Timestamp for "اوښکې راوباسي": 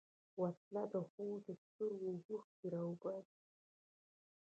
2.29-3.39